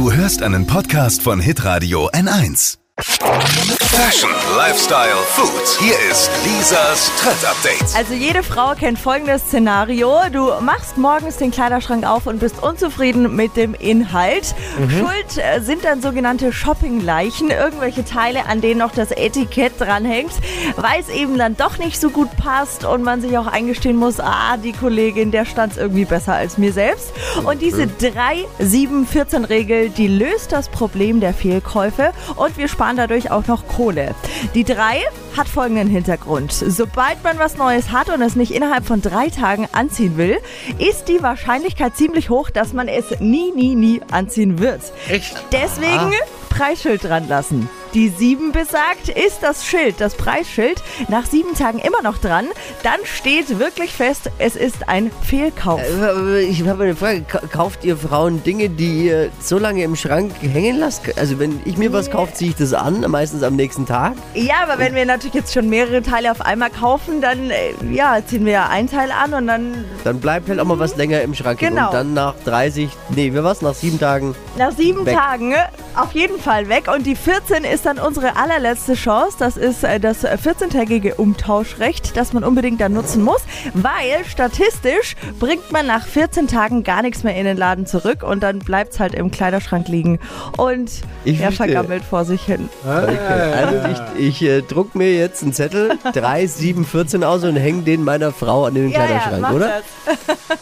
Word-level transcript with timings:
Du 0.00 0.10
hörst 0.10 0.42
einen 0.42 0.66
Podcast 0.66 1.20
von 1.20 1.40
Hitradio 1.40 2.08
N1. 2.08 2.79
Fashion, 3.02 4.30
Lifestyle, 4.56 5.16
Food. 5.28 5.48
Hier 5.78 5.94
ist 6.10 6.30
Lisas 6.44 7.10
Trend 7.18 7.42
Update. 7.44 7.96
Also 7.96 8.12
jede 8.12 8.42
Frau 8.42 8.74
kennt 8.74 8.98
folgendes 8.98 9.42
Szenario. 9.42 10.18
Du 10.30 10.50
machst 10.60 10.98
morgens 10.98 11.38
den 11.38 11.50
Kleiderschrank 11.50 12.06
auf 12.06 12.26
und 12.26 12.40
bist 12.40 12.62
unzufrieden 12.62 13.34
mit 13.34 13.56
dem 13.56 13.74
Inhalt. 13.74 14.54
Schuld 14.88 15.38
äh, 15.38 15.60
sind 15.60 15.84
dann 15.84 16.02
sogenannte 16.02 16.52
Shoppingleichen, 16.52 17.50
irgendwelche 17.50 18.04
Teile, 18.04 18.46
an 18.46 18.60
denen 18.60 18.78
noch 18.78 18.92
das 18.92 19.10
Etikett 19.12 19.72
dranhängt, 19.78 20.32
weil 20.76 21.00
es 21.00 21.08
eben 21.08 21.38
dann 21.38 21.56
doch 21.56 21.78
nicht 21.78 22.00
so 22.00 22.10
gut 22.10 22.36
passt 22.36 22.84
und 22.84 23.02
man 23.02 23.20
sich 23.20 23.38
auch 23.38 23.46
eingestehen 23.46 23.96
muss, 23.96 24.18
ah, 24.20 24.56
die 24.56 24.72
Kollegin, 24.72 25.30
der 25.30 25.44
stand 25.46 25.76
irgendwie 25.76 26.04
besser 26.04 26.34
als 26.34 26.58
mir 26.58 26.72
selbst. 26.72 27.12
Und 27.44 27.62
diese 27.62 27.84
3-7-14-Regel, 27.84 29.90
die 29.90 30.08
löst 30.08 30.50
das 30.52 30.68
Problem 30.68 31.20
der 31.20 31.32
Fehlkäufe 31.32 32.12
und 32.36 32.58
wir 32.58 32.68
sparen 32.68 32.89
dadurch 32.96 33.30
auch 33.30 33.46
noch 33.46 33.66
Kohle. 33.66 34.14
Die 34.54 34.64
3 34.64 35.02
hat 35.36 35.48
folgenden 35.48 35.88
Hintergrund. 35.88 36.52
Sobald 36.52 37.22
man 37.22 37.38
was 37.38 37.56
Neues 37.56 37.90
hat 37.90 38.08
und 38.08 38.22
es 38.22 38.36
nicht 38.36 38.52
innerhalb 38.52 38.86
von 38.86 39.02
drei 39.02 39.28
Tagen 39.28 39.68
anziehen 39.72 40.16
will, 40.16 40.38
ist 40.78 41.08
die 41.08 41.22
Wahrscheinlichkeit 41.22 41.96
ziemlich 41.96 42.30
hoch, 42.30 42.50
dass 42.50 42.72
man 42.72 42.88
es 42.88 43.20
nie, 43.20 43.52
nie, 43.52 43.74
nie 43.74 44.00
anziehen 44.10 44.58
wird. 44.58 44.80
Echt? 45.08 45.42
Deswegen 45.52 46.12
Preisschild 46.48 47.04
dran 47.04 47.28
lassen. 47.28 47.68
Die 47.94 48.08
7 48.08 48.52
besagt, 48.52 49.08
ist 49.08 49.38
das 49.42 49.66
Schild, 49.66 50.00
das 50.00 50.14
Preisschild, 50.14 50.80
nach 51.08 51.26
sieben 51.26 51.54
Tagen 51.54 51.80
immer 51.80 52.02
noch 52.02 52.18
dran, 52.18 52.46
dann 52.84 53.00
steht 53.02 53.58
wirklich 53.58 53.92
fest, 53.92 54.30
es 54.38 54.54
ist 54.54 54.88
ein 54.88 55.10
Fehlkauf. 55.22 55.80
Äh, 55.80 56.42
Ich 56.42 56.66
habe 56.68 56.84
eine 56.84 56.94
Frage. 56.94 57.22
Ka- 57.22 57.40
Kauft 57.50 57.84
ihr 57.84 57.96
Frauen 57.96 58.44
Dinge, 58.44 58.68
die 58.68 59.06
ihr 59.06 59.30
so 59.40 59.58
lange 59.58 59.82
im 59.82 59.96
Schrank 59.96 60.32
hängen 60.40 60.78
lasst? 60.78 61.02
Also 61.18 61.40
wenn 61.40 61.60
ich 61.64 61.76
mir 61.78 61.92
was 61.92 62.10
kaufe, 62.12 62.32
ziehe 62.32 62.50
ich 62.50 62.56
das 62.56 62.72
an, 62.74 63.00
meistens 63.08 63.42
am 63.42 63.56
nächsten 63.56 63.86
Tag. 63.86 64.12
Ja, 64.34 64.62
aber 64.62 64.78
wenn 64.78 64.94
wir 64.94 65.04
natürlich 65.04 65.34
jetzt 65.34 65.52
schon 65.52 65.68
mehrere 65.68 66.00
Teile 66.02 66.30
auf 66.30 66.40
einmal 66.42 66.70
kaufen, 66.70 67.20
dann 67.20 67.50
äh, 67.50 67.72
ja, 67.92 68.18
ziehen 68.24 68.44
wir 68.46 68.52
ja 68.52 68.68
ein 68.68 68.88
Teil 68.88 69.10
an 69.10 69.34
und 69.34 69.48
dann 69.48 69.84
Dann 70.04 70.20
bleibt 70.20 70.48
halt 70.48 70.60
auch 70.60 70.64
mal 70.64 70.78
was 70.78 70.96
länger 70.96 71.22
im 71.22 71.34
Schrank. 71.34 71.58
Genau. 71.58 71.86
Und 71.86 71.94
dann 71.94 72.14
nach 72.14 72.34
30, 72.44 72.88
nee, 73.16 73.32
wie 73.34 73.42
was? 73.42 73.62
Nach 73.62 73.74
sieben 73.74 73.98
Tagen. 73.98 74.36
nach 74.56 74.70
sieben 74.70 75.04
Weg. 75.06 75.16
Tagen 75.16 75.54
auf 75.96 76.12
jeden 76.12 76.38
Fall 76.38 76.68
weg. 76.68 76.84
Und 76.94 77.04
die 77.04 77.16
14 77.16 77.64
ist 77.64 77.79
dann 77.82 77.98
unsere 77.98 78.36
allerletzte 78.36 78.94
Chance. 78.94 79.36
Das 79.38 79.56
ist 79.56 79.84
äh, 79.84 80.00
das 80.00 80.24
14-tägige 80.24 81.14
Umtauschrecht, 81.14 82.16
das 82.16 82.32
man 82.32 82.44
unbedingt 82.44 82.80
dann 82.80 82.92
nutzen 82.92 83.22
muss, 83.22 83.40
weil 83.74 84.24
statistisch 84.26 85.16
bringt 85.38 85.72
man 85.72 85.86
nach 85.86 86.06
14 86.06 86.48
Tagen 86.48 86.84
gar 86.84 87.02
nichts 87.02 87.22
mehr 87.22 87.36
in 87.36 87.44
den 87.44 87.56
Laden 87.56 87.86
zurück 87.86 88.22
und 88.22 88.42
dann 88.42 88.58
bleibt 88.60 88.94
es 88.94 89.00
halt 89.00 89.14
im 89.14 89.30
Kleiderschrank 89.30 89.88
liegen 89.88 90.18
und 90.56 90.90
Ich 91.24 91.40
er 91.40 91.52
vergammelt 91.52 92.04
vor 92.04 92.24
sich 92.24 92.42
hin. 92.42 92.68
Okay. 92.84 93.18
Also 93.54 94.04
ich, 94.16 94.28
ich 94.28 94.42
äh, 94.42 94.62
druck 94.62 94.94
mir 94.94 95.14
jetzt 95.14 95.42
einen 95.42 95.52
Zettel, 95.52 95.98
3, 96.12 96.46
7, 96.46 96.84
14 96.84 97.24
aus 97.24 97.44
und 97.44 97.56
hänge 97.56 97.82
den 97.82 98.04
meiner 98.04 98.32
Frau 98.32 98.64
an 98.64 98.74
den 98.74 98.92
Kleiderschrank, 98.92 99.40
mach 99.40 99.52
oder? 99.52 99.82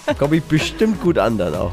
das. 0.06 0.18
Komme 0.18 0.36
ich 0.36 0.44
bestimmt 0.44 1.00
gut 1.00 1.18
an 1.18 1.38
dann 1.38 1.54
auch. 1.54 1.72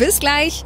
Bis 0.01 0.19
gleich. 0.19 0.63